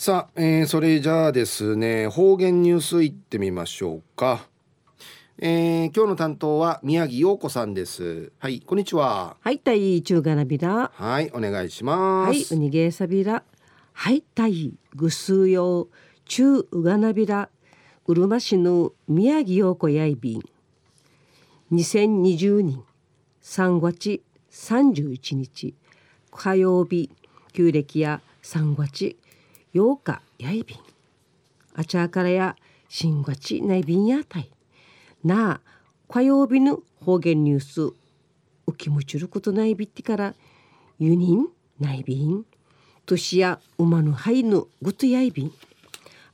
[0.00, 4.46] さあ、えー、それじゃあですね方言ニュースいってみましょうか、
[5.36, 8.32] えー、今日の担当は宮城陽子さんです。
[8.38, 9.36] はいこんにちは。
[9.38, 12.28] はいたい中がなびらはいお願いします。
[12.28, 13.42] はいうにげさびら
[13.92, 15.88] はいたいぐすうよう
[16.24, 17.50] 中うがなびら
[18.06, 20.42] うるま市の宮城陽子やいびん。
[21.72, 22.82] 2020年
[23.42, 25.74] 3月31日
[26.30, 27.10] 火曜日
[27.52, 29.18] 旧暦や3月
[29.74, 30.78] 8日やいびん。
[31.74, 32.56] あちゃからや
[32.88, 34.50] 新月ないびんやたい。
[35.24, 35.60] なあ
[36.08, 37.82] 火曜日の方言ニュース
[38.66, 40.34] うきむちることないびってから
[40.98, 41.46] 輸人
[41.78, 42.44] ないびん。
[43.06, 45.52] 年や馬のはいぬぐとやいびん。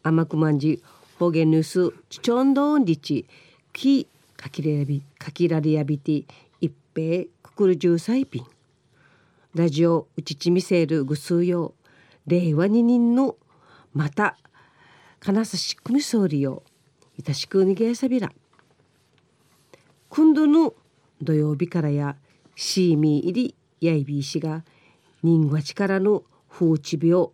[0.03, 0.83] 甘くまんじ
[1.19, 3.27] 方言ニュースちちょんどんりち
[3.73, 4.07] き
[4.37, 6.25] かきらやびかきられやびて
[6.61, 8.47] 一平くくるじゅうさいびん。
[9.55, 11.76] ラジオうちちみせるぐすうよう。
[12.27, 13.37] 令和二人の
[13.93, 14.37] また
[15.21, 16.63] 金さしくみそうりよ
[17.19, 18.31] いたしくにげさびら。
[20.09, 20.75] 今度の
[21.21, 22.17] 土曜日からや
[22.55, 24.65] シーミー入りやいびいしが
[25.23, 27.29] 人が力の風致病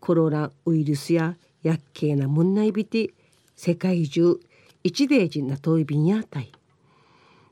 [0.00, 3.10] コロナウイルスや薬系な問題びて
[3.56, 4.40] 世界中
[4.82, 6.52] 一デージな遠いびんやたい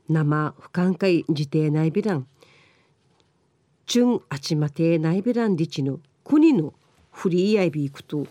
[0.09, 2.27] 生不寛解自定内ビラン
[3.85, 6.73] チュンあちまて内ビランリチの国の
[7.13, 8.27] フリーアイビークと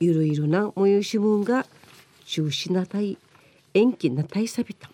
[0.00, 1.64] いろいろな模様しむんが
[2.26, 3.16] 中止なたい
[3.72, 4.90] 延期なたいさびた。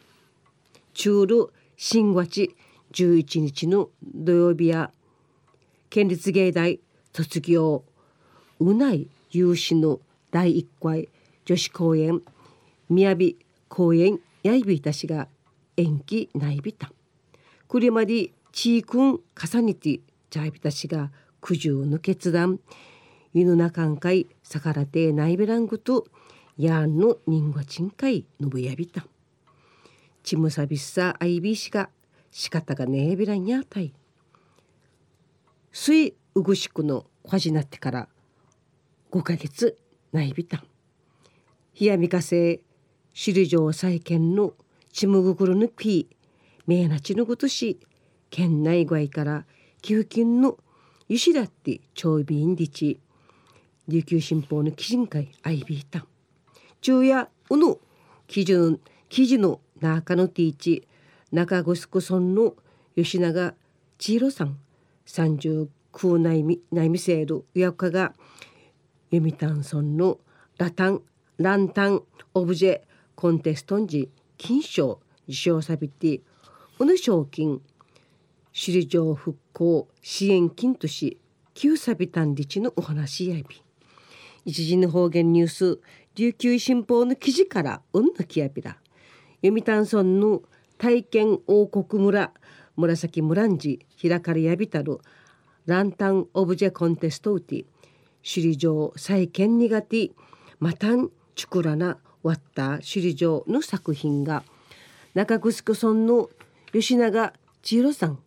[0.94, 2.54] 中ル新月
[2.92, 4.92] 11日の土曜日や
[5.88, 6.78] 県立芸大
[7.12, 7.82] 卒業
[8.60, 11.08] うない有志の第1回
[11.44, 12.20] 女子公演
[12.90, 13.16] 雅
[13.68, 15.28] 公演やいびいたしが
[15.76, 16.92] 延期ないびた。
[17.66, 22.60] これまでちいくん重ねてちゃいびたしが苦渋の決断。
[23.32, 26.06] 犬なかんかい逆らてないべらんぐと
[26.56, 29.06] やんの人がちんかいのぶやびた。
[30.22, 31.90] ちむさびっさあいびしが
[32.30, 33.94] 仕方がねえびらんやたい。
[35.72, 38.08] すいうぐしくのこじなってから
[39.12, 39.78] 5ヶ月
[40.12, 40.64] ないびた。
[41.80, 42.60] 冷やみかせ
[43.14, 44.54] 首里城再建の
[44.92, 46.08] ちむぐくるぬき
[46.66, 47.80] めいなちぬぐとし
[48.28, 49.44] 県内外から
[49.82, 50.58] 寄付金の
[51.08, 53.00] ゆしだって長びんりち。
[53.90, 56.06] 琉球新報の記事会アイビータン。
[56.80, 57.76] 昼夜うぬ
[58.28, 58.78] 記事
[59.08, 60.86] 記事の中のティーチ
[61.32, 62.54] 中城村の
[62.94, 63.54] 吉永
[63.98, 64.58] 千尋さん
[65.06, 65.68] 39
[66.18, 68.14] 内内見せる親子が
[69.12, 70.18] 読谷村の
[70.56, 71.02] ラタン
[71.38, 72.02] ランタン
[72.34, 72.80] オブジェ
[73.16, 74.08] コンテストンジ
[74.38, 76.20] 金賞受賞さびて
[76.78, 77.60] うぬ賞金
[78.52, 81.18] 首里城復興支援金とし
[81.54, 83.62] 旧サビタンリチのお話やび
[84.44, 85.78] 一時の方言ニュース
[86.14, 88.76] 琉球新報の記事からうんのきやびら
[89.42, 90.42] 読谷村の
[90.78, 92.32] 体験王国村
[92.76, 94.98] 紫村んじ開かれやびたる
[95.66, 97.64] ランタンオブジェコンテストウティ。
[98.22, 100.10] 首里城再建苦手
[100.58, 104.42] またんちくらなわった首里城の作品が
[105.14, 106.28] 中城村の
[106.72, 108.18] 吉永千尋さん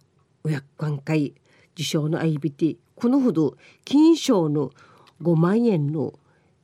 [0.43, 1.33] 親官会
[1.73, 4.71] 受賞の IBT このほど金賞の
[5.23, 6.13] 5万円の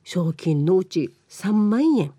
[0.04, 2.12] 賞金のうち3万円。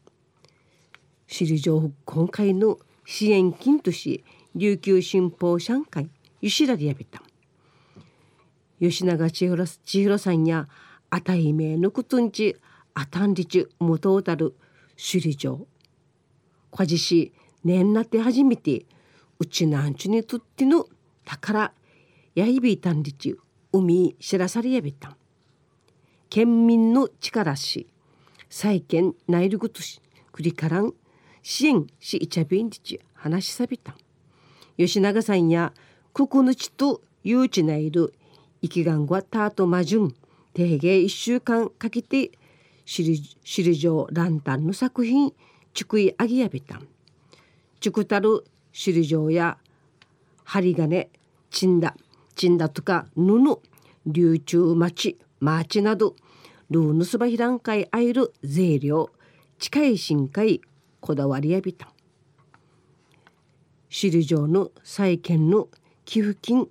[1.28, 4.24] 首里城復興会の支援金とし
[4.56, 6.10] 琉球新報上海
[6.42, 7.22] ゆしらりやびた。
[8.80, 10.68] 吉永千尋千尋さんや
[11.12, 12.58] あたいめのくとんち
[12.96, 14.56] あたんりちもとうたる
[14.98, 15.68] 首里城。
[16.72, 17.32] こじし
[17.64, 18.86] 年なって初めて
[19.38, 20.88] うちなんちにとっての
[21.24, 21.72] 宝
[22.34, 23.38] やいびいたんりち
[23.72, 25.16] 海知らされやびた。
[26.32, 27.88] 県民の力し
[28.50, 30.94] 再建内陸としくりからん
[31.44, 33.94] 支援しいちゃびんりち話しさびた。
[34.78, 35.74] 吉永さんや
[36.14, 38.14] くくぬちと誘致ないる
[38.62, 40.16] 生きがんごたとまじゅん
[40.54, 42.32] 定芸一週間かけて
[42.86, 45.34] 首里城ランタンの作品
[45.74, 46.78] ちくいあぎやびた。
[46.78, 46.88] ん
[47.82, 49.58] ちくたる首里城や
[50.46, 51.10] 針金
[51.50, 51.98] ちんだ
[52.36, 53.60] ちんだとか布
[54.06, 56.16] 流通町マーチなど
[56.70, 59.10] ルーヌスバヒランカイアイル税量
[59.58, 60.62] 近い深海
[61.00, 61.92] こだわりやびた。
[63.90, 65.68] 首里城の再建の
[66.06, 66.68] 寄付金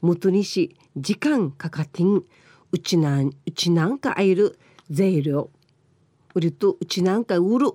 [0.00, 2.22] 元にし時間かかってん
[2.70, 4.56] うちなんうちなんかあいる
[4.88, 5.50] 税量
[6.34, 7.72] うりとうちなんか売る。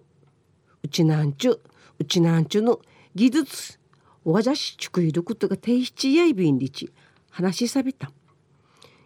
[0.83, 1.61] うちなんちゅ
[1.99, 2.79] うちなんちゅの
[3.15, 3.77] 技術
[4.23, 6.89] わざしちくいることが定七やいびんりち
[7.29, 8.13] 話しさびた。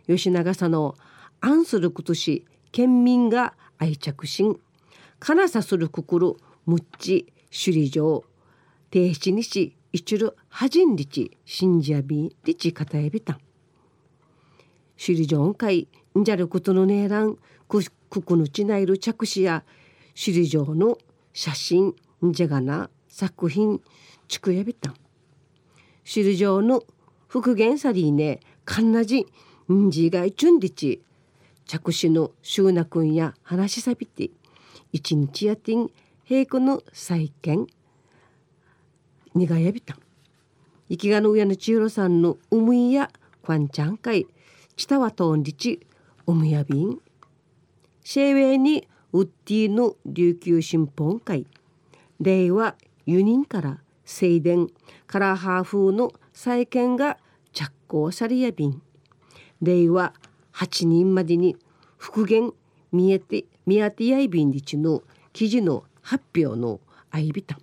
[0.06, 0.96] 吉永さの
[1.46, 4.60] アンすることし県民が愛着心
[5.20, 6.34] 金さするくくる
[6.66, 8.24] むっち首里城。
[8.90, 13.38] 定七日一るはじんりち信じやびりちかたやびた
[14.98, 15.88] 首里城会
[16.18, 17.38] んじゃることのねえらん
[17.68, 19.64] くくくぬちないる着手や
[20.16, 20.98] 首里城の
[21.32, 21.94] 写真
[22.26, 23.82] んじゃがな作品
[24.28, 24.96] ちくやびたん。
[26.12, 26.82] 首里城の
[27.28, 29.28] 復元さりねかんなじ
[29.72, 31.04] んじがいちゅんりち
[31.66, 34.30] 着手のしゅうなくんや話しさびて
[34.92, 35.90] 一日やてん
[36.24, 37.68] 平行の再建
[39.34, 39.98] にがやびた。
[40.90, 44.28] 生きがの親の千尋さんのうむいやこんちゃんかい
[44.76, 45.86] ちたわとんりち
[46.26, 47.00] おむやびん。
[48.04, 51.48] シェーウェイにウッディの琉球新本会。
[52.20, 52.76] 令和
[53.06, 54.70] 輸人から正殿
[55.08, 57.18] カラーハー風の再建が
[57.52, 58.82] 着工されやびん。
[59.62, 60.14] 令和
[60.56, 61.58] 8人までに
[61.98, 62.54] 復元
[62.92, 65.04] 見えて見当てやいびんりちの
[65.34, 66.80] 記事の発表の
[67.12, 67.60] あいびた。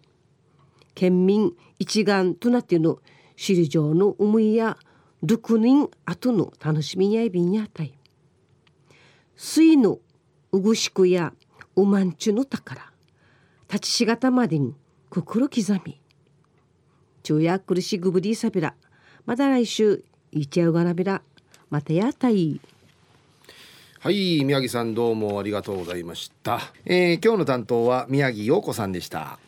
[0.94, 2.98] 県民一丸となっての
[3.34, 4.76] 首里城の思いや
[5.24, 7.94] 6人後の楽しみやいびんやたい。
[9.36, 9.98] 水の
[10.52, 11.32] うぐしくや
[11.76, 12.92] うまんちゅの宝。
[13.68, 14.74] 立ちしがたまでに
[15.08, 15.98] 心刻み。
[17.24, 18.74] 昼夜苦しぐぶりさびら。
[19.24, 21.22] また来週いちゃうがなびら。
[21.70, 22.60] またやたい。
[24.04, 29.38] はい宮城さんどうもありがとうございました、えー、今日の担当は宮城陽子さんでした。